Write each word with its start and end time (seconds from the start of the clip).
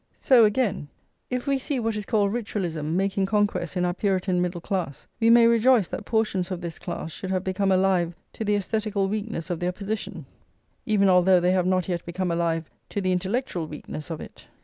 So, 0.17 0.45
again, 0.45 0.87
if 1.29 1.45
we 1.45 1.59
see 1.59 1.79
what 1.79 1.95
is 1.95 2.07
called 2.07 2.33
ritualism 2.33 2.97
making 2.97 3.27
conquests 3.27 3.77
in 3.77 3.85
our 3.85 3.93
Puritan 3.93 4.41
middle 4.41 4.59
class, 4.59 5.05
we 5.19 5.29
may 5.29 5.45
rejoice 5.45 5.87
that 5.89 6.05
portions 6.05 6.49
of 6.49 6.59
this 6.61 6.79
class 6.79 7.11
should 7.11 7.29
have 7.29 7.43
become 7.43 7.71
alive 7.71 8.15
to 8.33 8.43
the 8.43 8.55
aesthetical 8.55 9.07
weakness 9.07 9.51
of 9.51 9.59
their 9.59 9.71
position, 9.71 10.25
even 10.87 11.07
although 11.07 11.39
they 11.39 11.51
have 11.51 11.67
not 11.67 11.87
yet 11.87 12.03
become 12.03 12.31
alive 12.31 12.67
to 12.89 12.99
the 12.99 13.11
intellectual 13.11 13.67
weakness 13.67 14.09
of 14.09 14.19
it. 14.19 14.47